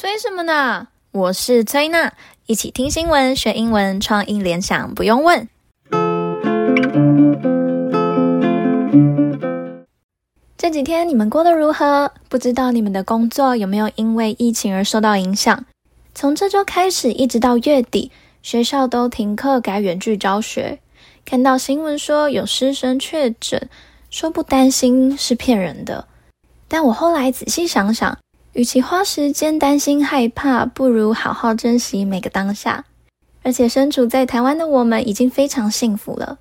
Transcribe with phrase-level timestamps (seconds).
[0.00, 0.86] 催什么呢？
[1.10, 2.12] 我是崔娜，
[2.46, 5.48] 一起听新闻学英文，创意联想不用问。
[10.56, 12.12] 这几天你们过得如何？
[12.28, 15.64] 不知道你们的工作有没有因为疫情而受到影响？
[16.14, 20.78] 从这周开始一直到月底，学校都停课改远距教学。
[21.24, 23.68] 看到新闻说有师生确诊，
[24.10, 26.06] 说不担心是骗人的。
[26.68, 28.16] 但我后来仔细想想，
[28.58, 32.84] 与其花时间担心害怕，不如好好珍惜每个当下。
[33.44, 36.38] 而且身处在台湾的我们已经非常幸福了。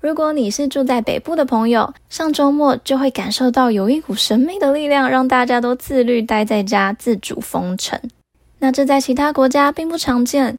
[0.00, 8.00] 如果你是住在北部的朋友，上周末就会感受到有一股神秘的力量，让大家都自律待在家，自主封城。
[8.60, 10.56] 那这在其他国家并不常见。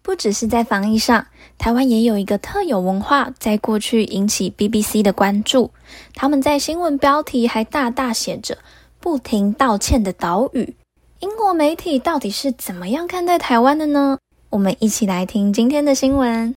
[0.00, 1.26] 不只是在防疫上，
[1.58, 5.72] 台湾也有一个特有文化，在过去引起 BBC 的关注。
[6.14, 8.56] 他们在新闻标题还大大写着
[9.02, 10.76] “不停道歉的岛屿”。
[11.18, 14.18] 英国媒体到底是怎么样看待台湾的呢？
[14.50, 16.54] 我们一起来听今天的新闻。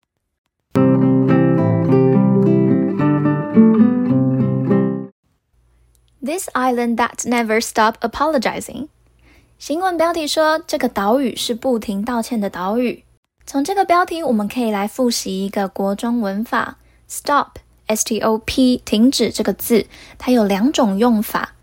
[6.22, 8.88] This island that never stop apologizing。
[9.57, 13.03] 新闻标题说，这个岛屿是不停道歉的岛屿。
[13.45, 16.78] 从这个标题，我们可以来复习一个国中文法
[17.09, 19.85] ：stop，s-t-o-p，停止这个字，
[20.17, 21.53] 它有两种用法。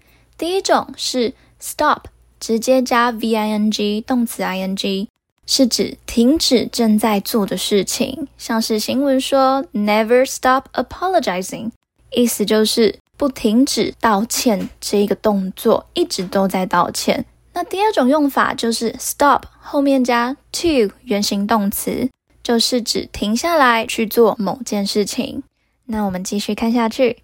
[0.41, 2.05] 第一种是 stop，
[2.41, 5.07] 直接加 v-i-n-g，动词 i-n-g，
[5.45, 11.73] 是指停止正在做的事情，像是新闻说 never stop apologizing，
[12.13, 12.99] 意思就是。
[13.19, 17.27] 不停止道歉这一个动作，一直都在道歉。
[17.53, 22.09] 那第二种用法就是 stop 后面加 to 原形动词，
[22.43, 25.43] 就是指停下来去做某件事情。
[25.85, 27.19] 那我们继续看下去。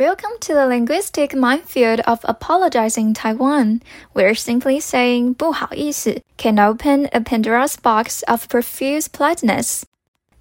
[0.00, 3.80] Welcome to the linguistic minefield of apologizing Taiwan,
[4.12, 9.84] where simply saying 不好意思 can open a Pandora's box of profuse politeness.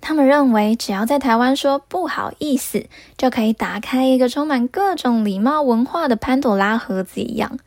[0.02, 2.86] 他们认为，只要在台湾说不好意思，
[3.18, 7.58] 就可以打开一个充满各种礼貌文化的潘朵拉盒子一样。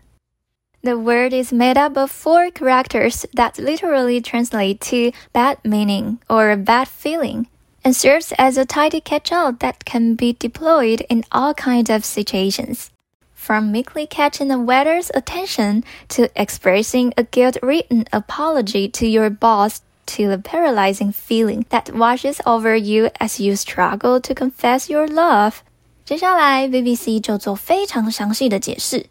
[0.83, 6.55] The word is made up of four characters that literally translate to bad meaning or
[6.63, 7.47] bad feeling,
[7.85, 12.91] and serves as a tidy catch-all that can be deployed in all kinds of situations,
[13.35, 19.81] from meekly catching a waiter's attention to expressing a guilt-ridden apology to your boss.
[20.17, 25.57] To the paralyzing feeling that washes over you as you struggle to confess your love。
[26.07, 29.05] 接下来，BBC 就做非常详细的解释。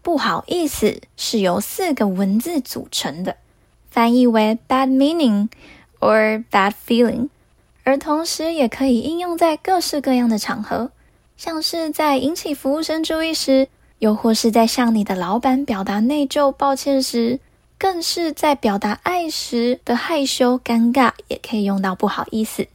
[0.00, 3.36] 不好意思是由四个文字组成的，
[3.90, 5.50] 翻译为 bad meaning
[6.00, 7.28] or bad feeling，
[7.83, 10.91] 而同时也可以应用在各式各样的场合，
[11.37, 13.67] 像是在引起服务生注意时，
[13.99, 17.39] 又或是在向你的老板表达内疚、抱歉时。
[17.75, 22.65] 更是在表达爱时的害羞、尴尬，也可以用到不好意思。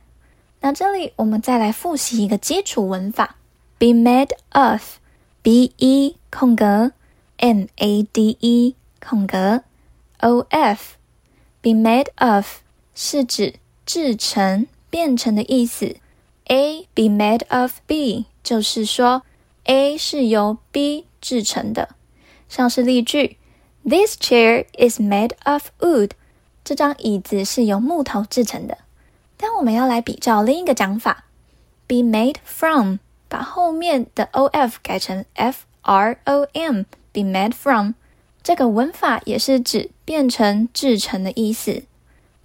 [0.61, 3.37] 那这里我们再来复习一个基础文法
[3.79, 6.93] ：be made of，b e 空格
[7.39, 9.63] m a d e 空格
[10.21, 12.57] o f，be made of
[12.95, 13.55] 是指
[13.87, 15.97] 制成、变成的意思。
[16.47, 19.23] A be made of B 就是说
[19.65, 21.91] A 是由 B 制成的，
[22.49, 23.37] 像是例句。
[23.85, 26.11] This chair is made of wood。
[26.65, 28.79] 这张椅子是由木头制成的。
[29.37, 31.25] 但我们要来比照另一个讲法
[31.87, 32.97] ，be made from，
[33.29, 37.93] 把后面的 of 改成 from，be made from。
[38.43, 41.85] 这个文法也是指变成、制成的意思。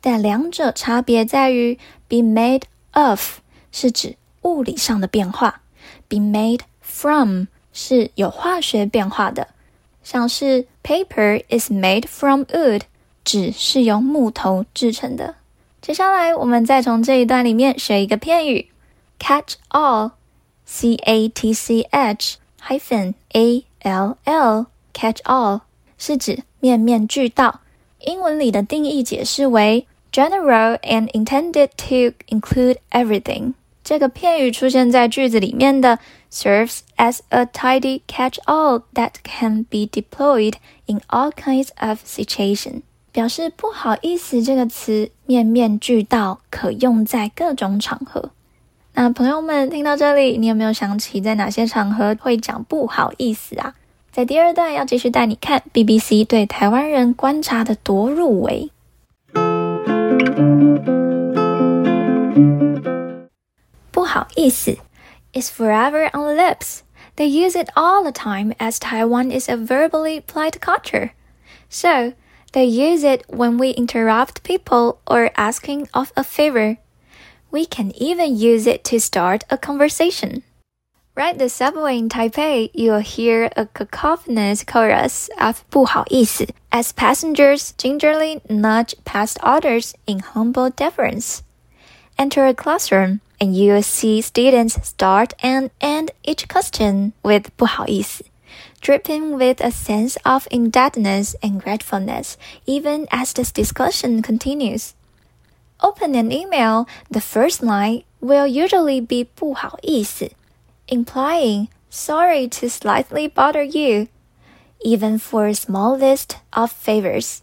[0.06, 3.40] 但两者差别在于，be made of
[3.72, 5.62] 是指物理上的变化
[6.10, 9.48] ，be made from 是有化学变化的。
[10.04, 12.82] 像是 paper is made from wood，
[13.24, 15.36] 纸是由木头制成的。
[15.82, 18.70] 接下来，我们再从这一段里面学一个片语
[19.18, 25.62] ，catch all，c a t c h hyphen a l l，catch all
[25.98, 27.62] 是指面面俱到。
[28.02, 33.54] 英文里的定义解释为 general and intended to include everything。
[33.84, 36.00] 这个片语出现在句子里面的
[36.32, 40.54] serves as a tidy catch-all that can be deployed
[40.86, 48.32] in all kinds of situations，表示不好意思这个词面面俱到，可用在各种场合。
[48.94, 53.74] 那朋友们听到这里，你有没有想起在哪些场合会讲不好意思啊？
[54.12, 58.70] 在第二段要继续带你看 BBC 对台湾人观察的多入微。
[64.13, 64.79] 好意思
[65.33, 66.83] is forever on the lips.
[67.17, 71.11] They use it all the time as Taiwan is a verbally polite culture.
[71.69, 72.13] So,
[72.53, 76.79] They use it when we interrupt people or asking of a favor.
[77.51, 80.43] We can even use it to start a conversation.
[81.15, 88.41] Ride the subway in Taipei, you'll hear a cacophonous chorus of 不好意思 as passengers gingerly
[88.49, 91.43] nudge past others in humble deference.
[92.23, 98.25] Enter a classroom and you'll see students start and end each question with 不好意思
[98.81, 102.37] dripping with a sense of indebtedness and gratefulness,
[102.67, 104.95] even as the discussion continues.
[105.81, 110.31] Open an email, the first line will usually be 不好意思,
[110.89, 114.09] implying sorry to slightly bother you,
[114.81, 117.43] even for a small list of favors.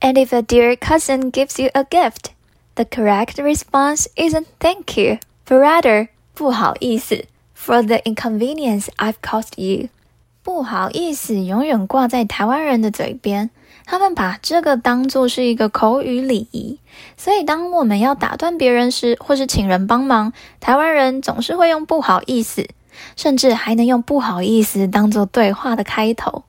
[0.00, 2.32] And if a dear cousin gives you a gift,
[2.75, 7.25] the correct response isn't thank you, but rather 不好意思
[7.57, 9.89] for the inconvenience I've caused you.
[10.43, 13.49] 不好意思，永远挂在台湾人的嘴边。
[13.87, 16.79] 他们把这个当作是一个口语礼仪，
[17.17, 22.67] 所以当我们要打断别人时，或是请人帮忙，台湾人总是会用不好意思，
[23.15, 26.43] 甚至还能用不好意思当作对话的开头。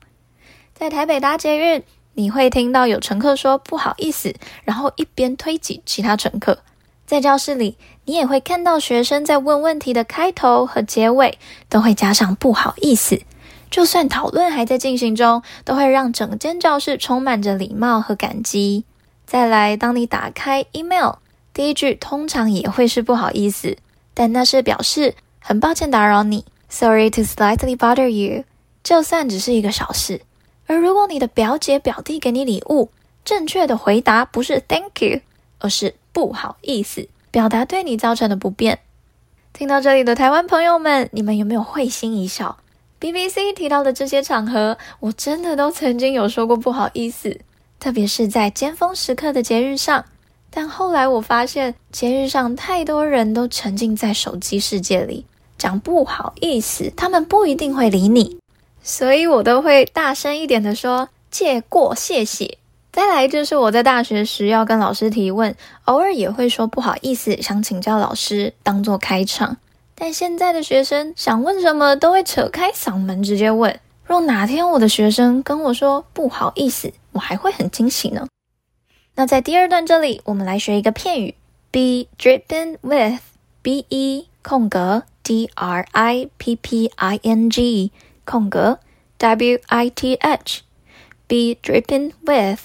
[0.73, 1.83] 在台北搭捷运，
[2.17, 4.33] 你会听到有乘客说不好意思，
[4.63, 6.57] 然后一边推挤其他乘客。
[7.05, 11.37] 在教室里，你也会看到学生在问问题的开头和结尾
[11.69, 13.21] 都会加上不好意思。
[13.69, 18.83] 就算讨论还在进行中，都会让整间教室充满着礼貌和感激。
[19.27, 21.17] 再来，当你打开 email，
[21.53, 23.77] 第一句通常也会是不好意思，
[24.15, 28.43] 但那是表示很抱歉打扰你，Sorry to slightly bother you。
[28.83, 30.21] 就算只是一个小事。
[30.67, 32.89] 而如果你的表姐表弟给你礼物，
[33.25, 35.21] 正确的回答不是 Thank you，
[35.59, 38.79] 而是不好意思，表达对你造成的不便。
[39.53, 42.57] 听到这里的台湾朋友们，你们有没有会心一笑
[42.99, 47.39] ？BBC 提到的这些场合，我真的都曾经有说过不好意思，
[47.79, 50.05] 特别是在尖峰时刻的节日上。
[50.49, 55.25] 但后来我发现，节日上太多人都沉浸在手机世界里，
[55.57, 58.37] 讲不好意思，他们不一定会理你，
[58.87, 62.57] 所以我都会大声一点的说借过，谢谢。
[62.89, 65.53] 再来就是我在大学时要跟老师提问，
[65.83, 69.57] 偶尔也会说不好意思，想请教老师，当做开场。
[69.93, 73.77] 但现在的学生想问什么都会扯开嗓门直接问。
[74.05, 78.25] 若哪天我的学生跟我说不好意思，我还会很惊喜呢。
[79.15, 81.35] 那在第二段这里，我们来学一个片语
[81.71, 87.91] ：be dripping with，b e 空格 d r i p p i n g
[88.29, 88.79] 空格
[89.17, 92.59] w i t h，be dripping with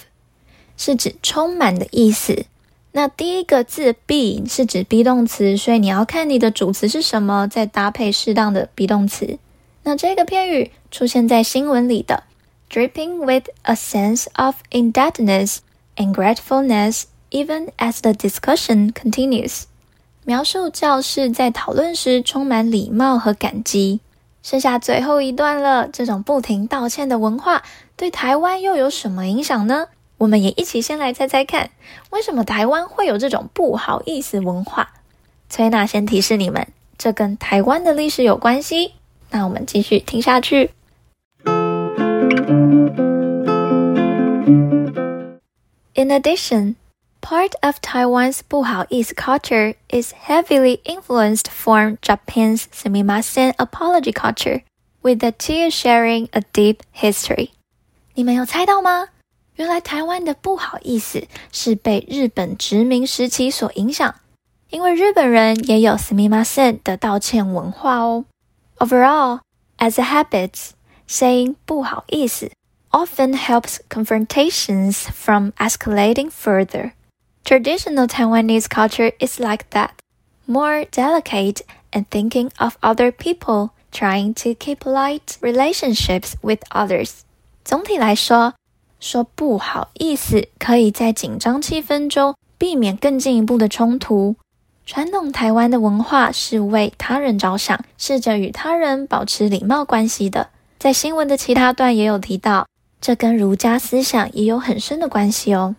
[0.76, 2.47] 是指充满的意思。
[2.91, 9.38] 那第一个字 be 是指 be 动词，所以你要看你的主词是什么，再搭配适当的 be 动词。
[9.85, 12.25] 那这个片语出现在新闻里的
[12.69, 15.59] ，dripping with a sense of indebtedness
[15.97, 19.62] and gratefulness, even as the discussion continues，
[20.25, 24.00] 描述教室在讨论时充满礼貌和感激。
[24.43, 27.62] 剩下最后一段了，这种不停道歉的文化
[27.97, 29.87] 对台湾又有什么影响呢？
[30.19, 31.71] 我们也一起先来猜猜看，
[32.11, 34.91] 为什么台湾会有这种不好意思文化？
[35.49, 36.67] 崔娜先提示你们，
[36.99, 38.93] 这跟台湾的历史有关系。
[39.31, 40.71] 那我们继续听下去。
[45.95, 46.75] In addition,
[47.27, 54.62] part of Taiwan's 不好意思 culture is heavily influenced from Japan's sumimasen apology culture,
[55.01, 57.50] with the two sharing a deep history.
[58.13, 59.10] 你们有猜到吗？
[59.56, 64.15] 原来台湾的不好意思是被日本殖民时期所影响，
[64.70, 68.24] 因为日本人也有すみません的道歉文化哦。
[68.77, 69.41] Overall,
[69.79, 70.70] as a habit,
[71.10, 72.51] saying 不好意思
[72.91, 76.94] often helps confrontations from escalating further.
[77.44, 79.90] Traditional Taiwanese culture is like that,
[80.46, 87.22] more delicate and thinking of other people, trying to keep light relationships with others.
[87.64, 88.54] 总体来说，
[89.00, 94.37] 说不好意思，可以在紧张气氛中避免更进一步的冲突。
[94.87, 100.50] 传统台湾的文化是为他人着想，试着与他人保持礼貌关系的。
[100.78, 102.66] 在新闻的其他段也有提到，
[103.00, 105.76] 这跟儒家思想也有很深的关系哦。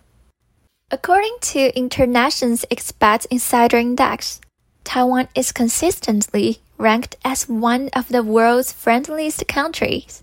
[0.94, 4.40] According to International's Expat Insider Index,
[4.84, 10.22] Taiwan is consistently ranked as one of the world's friendliest countries.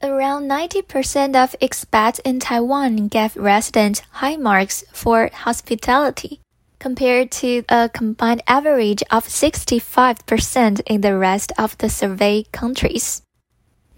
[0.00, 6.38] Around 90% of expats in Taiwan gave residents high marks for hospitality,
[6.78, 13.22] compared to a combined average of 65% in the rest of the surveyed countries.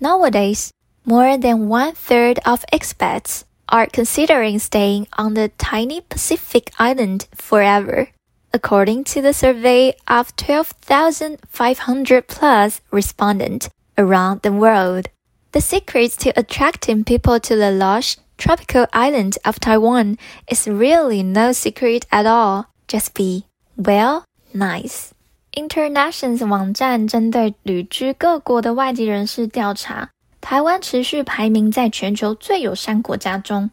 [0.00, 0.72] Nowadays,
[1.04, 8.09] more than one third of expats are considering staying on the tiny Pacific island forever.
[8.53, 15.07] According to the survey of 12,500 plus respondents around the world,
[15.53, 20.17] the secrets to attracting people to the lush tropical island of Taiwan
[20.49, 22.65] is really no secret at all.
[22.87, 23.45] Just be,
[23.77, 25.11] well, nice.
[25.53, 30.09] Internations 网站针对旅居各国的外籍人士调查，
[30.48, 33.68] 台湾持续排名在全球最友善国家中。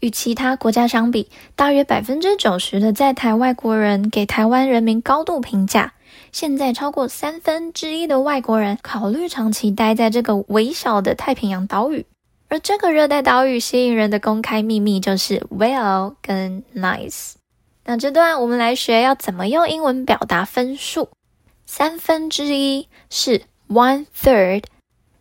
[0.00, 5.92] 与其他国家相比，大约百分之九十的在台外国人给台湾人民高度评价。
[6.32, 12.06] 现在超过三分之一的外国人考虑长期待在这个微小的太平洋岛屿。
[12.48, 17.34] 而这个热带岛屿吸引人的公开秘密就是 well 跟 nice。
[17.84, 21.10] 那这段我们来学要怎么用英文表达分数。
[21.66, 24.62] 三分之一是 one third。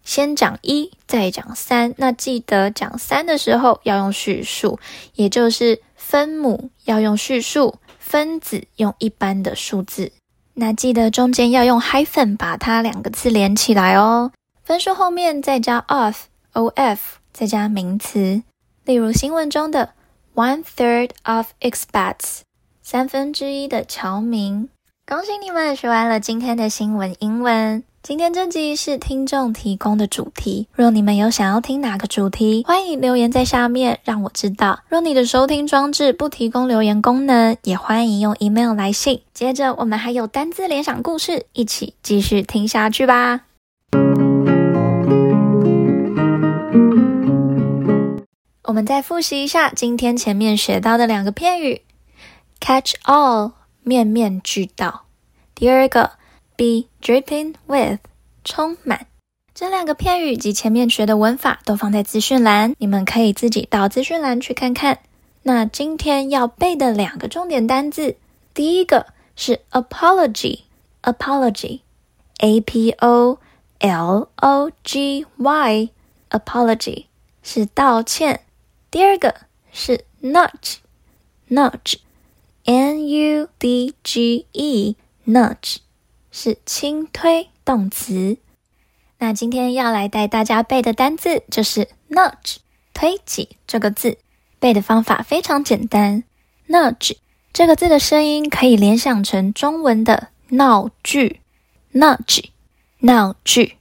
[0.08, 1.94] 先讲一，再讲三。
[1.98, 4.80] 那记得讲三的时候要用序数，
[5.16, 10.14] 也就是分母要用序数，分子用一般的数字。
[10.54, 14.32] 那记得中间要用 hyphen 把它两个字连起来哦。
[14.64, 17.00] 分数后面再加 of，of，
[17.34, 18.42] 再加名词。
[18.86, 19.90] 例如新闻中的
[20.34, 22.44] one third of expats，
[22.82, 24.70] 三分之一的侨民。
[25.10, 27.82] 恭喜你们学完了今天的新闻英文。
[28.04, 34.82] 今天这集是听众提供的主题，若你们有想要听哪个主题，欢迎留言在下面让我知道。
[34.90, 39.22] 若你的收听装置不提供留言功能，也欢迎用 email 来信。
[39.34, 43.44] 接着我们还有单字联想故事，一起继续听下去吧。
[48.64, 51.84] 我们再复习一下今天前面学到的两个片语
[52.60, 53.54] ：catch all，
[53.88, 55.06] 面面俱到。
[55.56, 56.12] 第二个。
[56.60, 58.00] Be dripping with，
[58.44, 59.06] 充满。
[59.54, 65.02] 这两个片语及前面学的文法都放在资讯栏，你们可以自己到资讯栏去看看。
[65.44, 68.18] 那今天要背的两个重点单字，
[68.56, 73.38] 第一个是 apology，apology，a p o
[73.78, 77.06] l o g y，apology
[77.44, 78.46] 是道歉。
[78.90, 79.36] 第二个
[79.72, 81.98] 是 nudge，nudge
[82.68, 84.96] n u d g e
[85.26, 85.78] nudge。
[86.30, 88.38] 是轻推动词。
[89.18, 92.58] 那今天要来带大家背的单字就是 nudge，
[92.94, 94.20] 推挤这个字。
[94.60, 96.24] 背的方法非常简单
[96.68, 97.14] ，nudge
[97.54, 101.40] 这个字的声音可以联想成中文的闹剧
[101.94, 102.50] ，nudge，
[103.00, 103.78] 闹剧。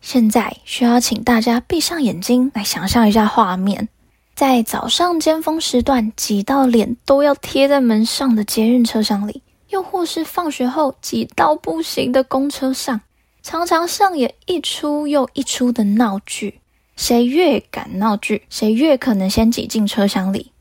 [0.00, 3.88] 现在需要请大家闭上眼睛来想象一下画面，
[4.34, 9.42] 在早上尖峰时段挤到脸都要贴在门上的捷运车厢里。
[9.68, 13.00] 又或是放学后挤到不行的公车上，
[13.42, 16.60] 常常上演一出又一出的闹剧。
[16.94, 20.52] 谁越敢闹剧，谁越可能先挤进车厢里。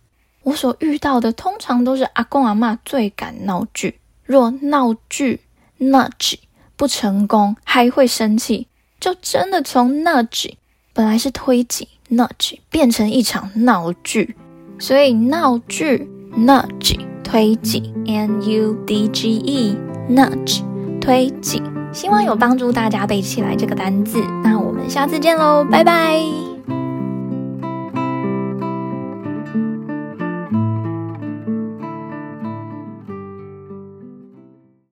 [0.43, 3.99] 我所遇到的通常都是阿公阿妈最敢闹剧。
[4.23, 5.41] 若闹剧
[5.77, 6.35] nudg
[6.77, 10.53] 不成功，还会生气，就真的从 nudg
[10.93, 14.36] 本来是推挤 nudge 变成一场闹剧。
[14.77, 17.12] 所以闹剧 nudge。
[17.32, 20.62] 推挤，n u d g e，nudge，
[21.00, 21.63] 推挤。
[21.94, 24.22] 希望有帮助大家背起来这个单字。
[24.44, 26.50] 那我们下次见喽，拜拜。